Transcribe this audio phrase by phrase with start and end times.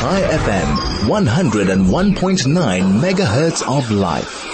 [0.00, 0.68] Chai FM,
[1.08, 4.46] 101.9 megahertz of life.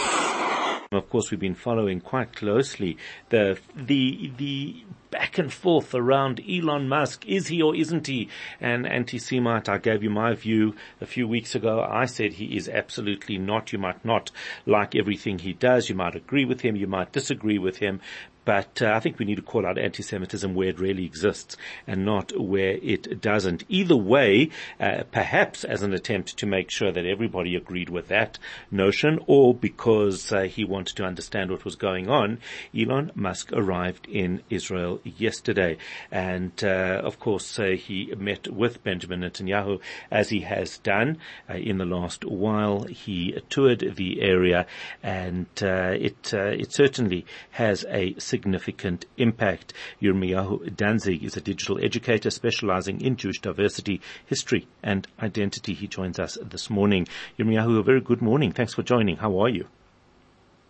[0.90, 2.96] Of course, we've been following quite closely
[3.28, 7.26] the the the back and forth around Elon Musk.
[7.26, 8.28] Is he or isn't he
[8.60, 9.68] an anti-Semite?
[9.68, 11.80] I gave you my view a few weeks ago.
[11.88, 13.72] I said he is absolutely not.
[13.72, 14.30] You might not
[14.64, 15.88] like everything he does.
[15.88, 16.76] You might agree with him.
[16.76, 18.00] You might disagree with him.
[18.46, 22.04] But uh, I think we need to call out anti-Semitism where it really exists and
[22.04, 23.64] not where it doesn't.
[23.68, 28.38] Either way, uh, perhaps as an attempt to make sure that everybody agreed with that
[28.70, 32.38] notion or because uh, he wanted to understand what was going on,
[32.74, 35.78] Elon Musk arrived in Israel yesterday.
[36.10, 41.54] And uh, of course, uh, he met with Benjamin Netanyahu as he has done uh,
[41.54, 42.84] in the last while.
[42.84, 44.66] He toured the area
[45.02, 49.72] and it, it certainly has a significant impact.
[50.00, 55.74] Yirmiyahu Danzig is a digital educator specializing in Jewish diversity, history and identity.
[55.74, 57.06] He joins us this morning.
[57.38, 58.52] Yirmiyahu, a very good morning.
[58.52, 59.16] Thanks for joining.
[59.16, 59.66] How are you?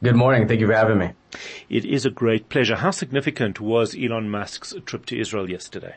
[0.03, 0.47] Good morning.
[0.47, 1.13] Thank you for having me.
[1.71, 2.77] It is a great pleasure.
[2.77, 5.97] How significant was Elon Musk's trip to Israel yesterday?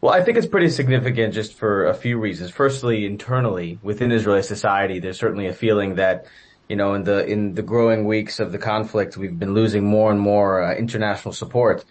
[0.00, 2.50] Well, I think it's pretty significant just for a few reasons.
[2.50, 6.26] Firstly, internally within Israeli society, there's certainly a feeling that
[6.68, 10.12] you know, in the in the growing weeks of the conflict, we've been losing more
[10.12, 11.84] and more uh, international support.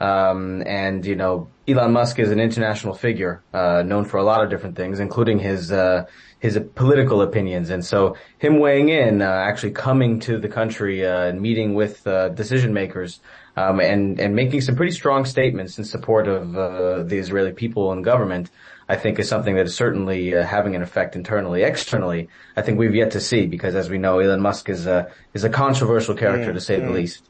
[0.00, 4.42] Um, and you know, Elon Musk is an international figure, uh, known for a lot
[4.44, 6.04] of different things, including his uh,
[6.38, 7.70] his political opinions.
[7.70, 12.06] And so, him weighing in, uh, actually coming to the country uh, and meeting with
[12.06, 13.20] uh, decision makers,
[13.56, 18.04] um, and and making some pretty strong statements in support of the Israeli people and
[18.04, 18.50] government.
[18.88, 21.62] I think is something that is certainly uh, having an effect internally.
[21.62, 25.10] Externally, I think we've yet to see because as we know, Elon Musk is a,
[25.34, 26.86] is a controversial character yeah, to say yeah.
[26.86, 27.28] the least.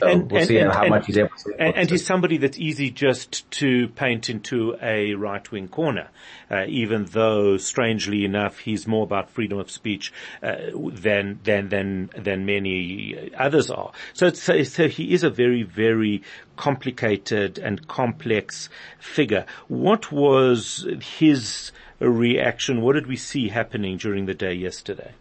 [0.00, 1.54] So and, we'll and, see and, how much he's able to.
[1.58, 6.08] And, and he's somebody that's easy just to paint into a right-wing corner,
[6.50, 12.10] uh, even though, strangely enough, he's more about freedom of speech uh, than than than
[12.16, 13.92] than many others are.
[14.12, 16.22] So, so, so he is a very very
[16.56, 18.68] complicated and complex
[18.98, 19.46] figure.
[19.68, 20.86] What was
[21.18, 22.80] his reaction?
[22.80, 25.12] What did we see happening during the day yesterday?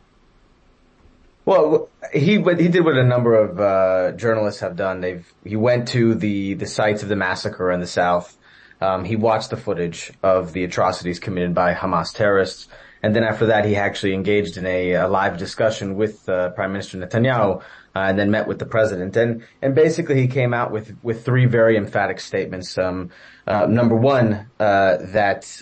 [1.45, 5.01] Well, he he did what a number of uh, journalists have done.
[5.01, 8.37] They've he went to the the sites of the massacre in the south.
[8.79, 12.69] Um, he watched the footage of the atrocities committed by Hamas terrorists,
[13.01, 16.71] and then after that, he actually engaged in a, a live discussion with uh, Prime
[16.71, 17.61] Minister Netanyahu, uh,
[17.93, 19.17] and then met with the president.
[19.17, 22.77] And and basically, he came out with with three very emphatic statements.
[22.77, 23.09] Um,
[23.47, 25.61] uh, number one, uh, that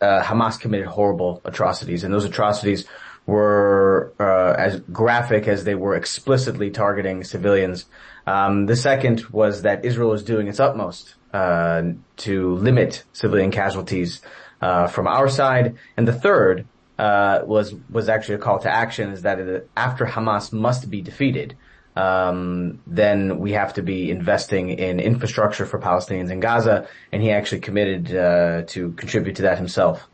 [0.00, 2.88] uh, Hamas committed horrible atrocities, and those atrocities
[3.30, 7.86] were uh, as graphic as they were explicitly targeting civilians.
[8.26, 11.82] Um, the second was that Israel is doing its utmost uh,
[12.26, 14.20] to limit civilian casualties
[14.60, 16.66] uh, from our side, and the third
[16.98, 19.38] uh, was was actually a call to action: is that
[19.76, 21.56] after Hamas must be defeated,
[21.96, 27.30] um, then we have to be investing in infrastructure for Palestinians in Gaza, and he
[27.30, 30.09] actually committed uh, to contribute to that himself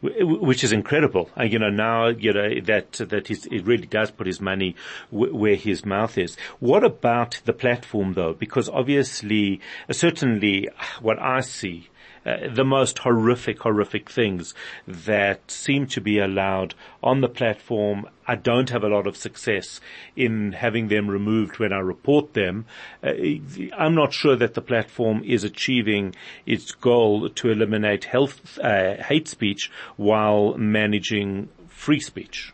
[0.00, 1.30] which is incredible.
[1.38, 4.74] Uh, you know, now, you know, that, that it really does put his money
[5.10, 6.36] w- where his mouth is.
[6.60, 8.32] What about the platform though?
[8.32, 10.68] Because obviously, uh, certainly
[11.00, 11.88] what I see
[12.24, 14.54] uh, the most horrific, horrific things
[14.86, 18.08] that seem to be allowed on the platform.
[18.26, 19.80] I don't have a lot of success
[20.16, 22.66] in having them removed when I report them.
[23.02, 23.12] Uh,
[23.76, 26.14] I'm not sure that the platform is achieving
[26.46, 32.52] its goal to eliminate health, uh, hate speech while managing free speech.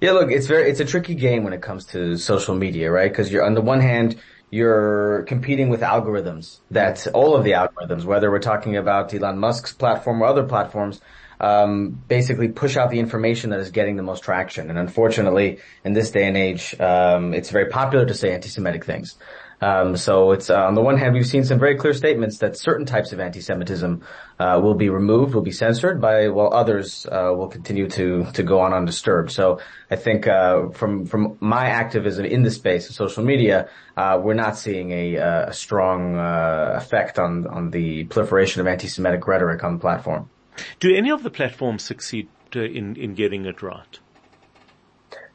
[0.00, 3.12] Yeah, look, it's very, it's a tricky game when it comes to social media, right?
[3.12, 8.04] Cause you're on the one hand, you're competing with algorithms that all of the algorithms,
[8.04, 11.00] whether we're talking about Elon Musk's platform or other platforms,
[11.40, 14.70] um, basically push out the information that is getting the most traction.
[14.70, 19.16] And unfortunately, in this day and age, um, it's very popular to say anti-Semitic things.
[19.60, 22.56] Um, so it's uh, on the one hand, we've seen some very clear statements that
[22.56, 24.02] certain types of anti-Semitism
[24.38, 28.42] uh, will be removed, will be censored, by while others uh, will continue to to
[28.42, 29.30] go on undisturbed.
[29.30, 29.60] So
[29.90, 34.34] I think uh, from from my activism in the space of social media, uh, we're
[34.34, 39.74] not seeing a, uh, a strong effect on on the proliferation of anti-Semitic rhetoric on
[39.74, 40.28] the platform.
[40.80, 43.98] Do any of the platforms succeed in in getting it right?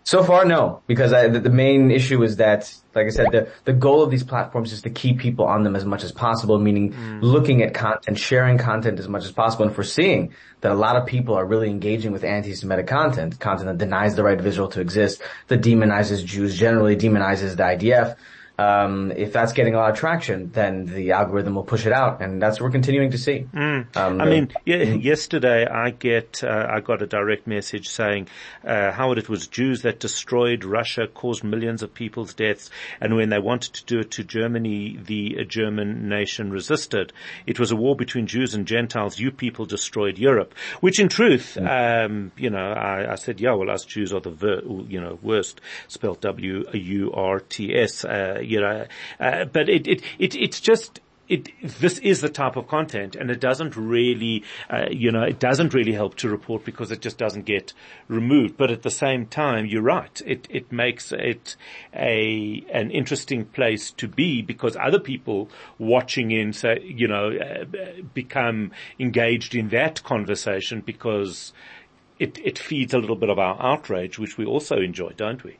[0.03, 3.51] So far, no, because I, the, the, main issue is that, like I said, the,
[3.65, 6.57] the goal of these platforms is to keep people on them as much as possible,
[6.57, 7.19] meaning mm.
[7.21, 11.06] looking at content, sharing content as much as possible, and foreseeing that a lot of
[11.06, 14.81] people are really engaging with anti-Semitic content, content that denies the right of Israel to
[14.81, 18.15] exist, that demonizes Jews, generally demonizes the IDF.
[18.57, 22.21] Um, if that's getting a lot of traction, then the algorithm will push it out,
[22.21, 23.48] and that's what we're continuing to see.
[23.53, 23.95] Mm.
[23.95, 28.27] Um, I mean, yesterday I get uh, I got a direct message saying
[28.65, 32.69] uh, how it was Jews that destroyed Russia, caused millions of people's deaths,
[33.00, 37.13] and when they wanted to do it to Germany, the German nation resisted.
[37.45, 39.19] It was a war between Jews and Gentiles.
[39.19, 42.06] You people destroyed Europe, which in truth, mm.
[42.06, 45.18] um, you know, I, I, said, yeah, well, us Jews are the ver- you know
[45.21, 48.06] worst, spelled W U R T S.
[48.41, 48.85] You know,
[49.19, 50.99] uh, but it, it, it, it's just,
[51.31, 51.49] it,
[51.79, 55.73] this is the type of content and it doesn't really, uh, you know, it doesn't
[55.73, 57.73] really help to report because it just doesn't get
[58.09, 58.57] removed.
[58.57, 60.21] But at the same time, you're right.
[60.25, 61.55] It, it makes it
[61.93, 65.49] a, an interesting place to be because other people
[65.79, 67.63] watching in, say, you know, uh,
[68.13, 71.53] become engaged in that conversation because
[72.19, 75.57] it, it feeds a little bit of our outrage, which we also enjoy, don't we?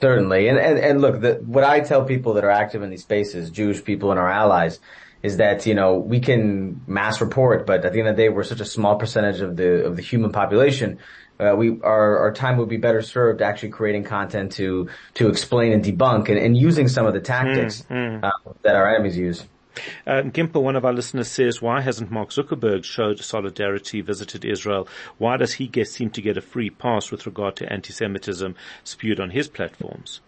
[0.00, 0.48] Certainly.
[0.48, 3.50] And, and, and look, the, what I tell people that are active in these spaces,
[3.50, 4.80] Jewish people and our allies,
[5.22, 8.28] is that, you know, we can mass report, but at the end of the day,
[8.30, 10.98] we're such a small percentage of the, of the human population.
[11.38, 15.72] Uh, we, our, our time would be better served actually creating content to, to explain
[15.72, 18.24] and debunk and, and using some of the tactics mm, mm.
[18.24, 19.44] Uh, that our enemies use.
[20.06, 24.88] Uh, Gimper, one of our listeners says, why hasn't Mark Zuckerberg showed solidarity, visited Israel?
[25.18, 29.20] Why does he get, seem to get a free pass with regard to anti-Semitism spewed
[29.20, 30.20] on his platforms?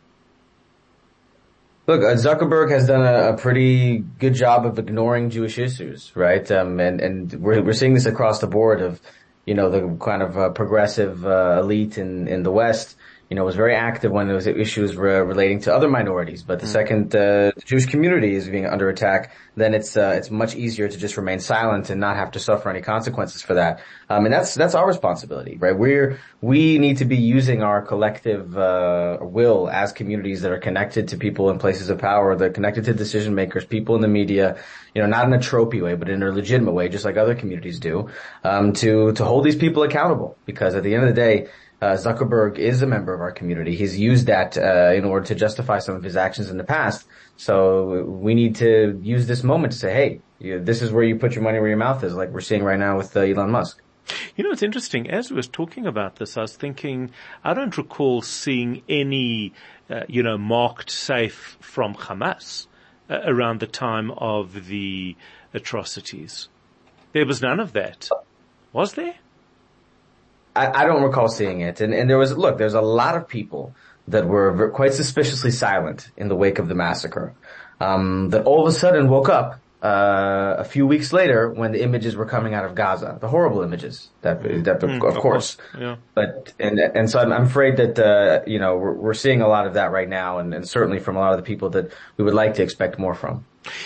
[1.86, 6.48] Look, uh, Zuckerberg has done a, a, pretty good job of ignoring Jewish issues, right?
[6.50, 9.00] Um, and, and we're, we're seeing this across the board of,
[9.46, 12.96] you know, the kind of uh, progressive uh, elite in, in the West
[13.32, 16.42] you know, was very active when there was issues re- relating to other minorities.
[16.42, 16.76] But the mm.
[16.78, 20.86] second uh, the Jewish community is being under attack, then it's uh, it's much easier
[20.86, 23.80] to just remain silent and not have to suffer any consequences for that.
[24.10, 25.74] Um, and that's that's our responsibility, right?
[25.74, 31.08] We're we need to be using our collective uh, will as communities that are connected
[31.08, 34.08] to people in places of power, that are connected to decision makers, people in the
[34.08, 34.58] media.
[34.94, 37.34] You know, not in a tropey way, but in a legitimate way, just like other
[37.34, 38.10] communities do,
[38.44, 40.36] um, to to hold these people accountable.
[40.44, 41.48] Because at the end of the day
[41.82, 43.74] uh, Zuckerberg is a member of our community.
[43.74, 47.08] He's used that uh, in order to justify some of his actions in the past.
[47.36, 51.16] So we need to use this moment to say, hey, you, this is where you
[51.16, 53.50] put your money where your mouth is, like we're seeing right now with uh, Elon
[53.50, 53.82] Musk.
[54.36, 55.10] You know, it's interesting.
[55.10, 57.10] As we was talking about this, I was thinking,
[57.42, 59.52] I don't recall seeing any,
[59.90, 62.68] uh, you know, marked safe from Hamas
[63.10, 65.16] uh, around the time of the
[65.52, 66.48] atrocities.
[67.12, 68.08] There was none of that.
[68.72, 69.16] Was there?
[70.54, 71.80] I, I don't recall seeing it.
[71.80, 73.74] And, and there was, look, there's a lot of people
[74.08, 77.34] that were quite suspiciously silent in the wake of the massacre.
[77.80, 81.82] Um, that all of a sudden woke up uh, a few weeks later when the
[81.82, 85.56] images were coming out of Gaza, the horrible images that, that mm, of, of, course.
[85.76, 85.96] Yeah.
[86.14, 89.48] But and and so I'm, I'm afraid that uh, you know we're, we're seeing a
[89.48, 91.90] lot of that right now, and, and certainly from a lot of the people that
[92.16, 93.44] we would like to expect more from.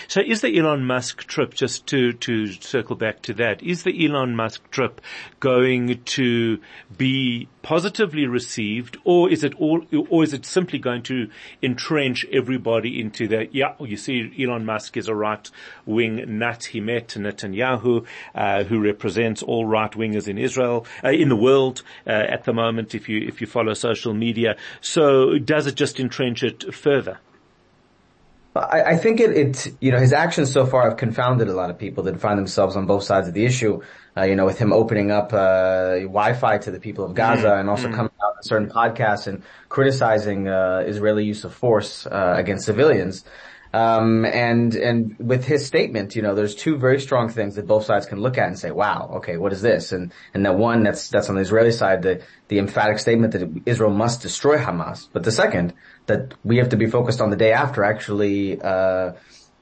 [0.08, 4.06] So is the Elon Musk trip, just to, to circle back to that, is the
[4.06, 5.00] Elon Musk trip
[5.40, 6.58] going to
[6.96, 11.28] be positively received or is it all, or is it simply going to
[11.62, 15.50] entrench everybody into the, yeah, you see Elon Musk is a right
[15.84, 16.64] wing nut.
[16.64, 21.82] He met Netanyahu, uh, who represents all right wingers in Israel, uh, in the world,
[22.06, 24.56] uh, at the moment if you, if you follow social media.
[24.81, 27.19] So does it just entrench it further?
[28.58, 31.70] I, I think it, it, you know, his actions so far have confounded a lot
[31.70, 33.82] of people that find themselves on both sides of the issue.
[34.17, 37.60] Uh, you know, with him opening up uh, Wi-Fi to the people of Gaza mm
[37.60, 42.64] and also mm coming certain podcasts and criticizing uh, Israeli use of force uh, against
[42.66, 43.24] civilians.
[43.72, 47.84] Um, and, and with his statement, you know, there's two very strong things that both
[47.84, 49.93] sides can look at and say, wow, okay, what is this?
[49.93, 53.62] And, and that one, that's, that's on the Israeli side, the, the emphatic statement that
[53.66, 55.08] Israel must destroy Hamas.
[55.12, 55.74] But the second,
[56.06, 59.12] that we have to be focused on the day after actually, uh,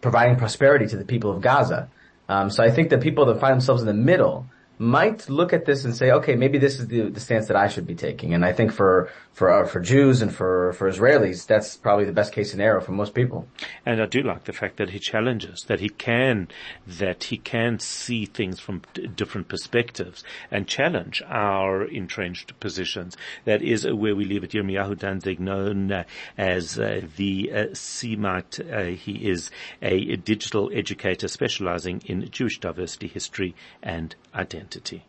[0.01, 1.89] providing prosperity to the people of Gaza.
[2.29, 4.47] Um, so I think that people that find themselves in the middle,
[4.79, 7.69] might look at this and say, okay, maybe this is the, the stance that I
[7.69, 8.35] should be taking.
[8.35, 12.13] And I think for for uh, for Jews and for for Israelis, that's probably the
[12.13, 13.49] best case scenario for most people.
[13.85, 16.49] And I do like the fact that he challenges that he can
[16.87, 23.17] that he can see things from d- different perspectives and challenge our entrenched positions.
[23.45, 24.51] That is where we leave it.
[24.51, 26.05] Yirmiyahu Danzig, known uh,
[26.39, 29.51] as uh, the uh, uh, he is
[29.83, 34.15] a digital educator specializing in Jewish diversity, history, and
[34.65, 35.05] identity.